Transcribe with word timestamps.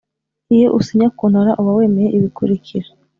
Iyo 0.55 0.67
usinya 0.79 1.07
kontaro 1.17 1.51
uba 1.61 1.71
wemeye 1.77 2.09
ibikurikira 2.17 2.87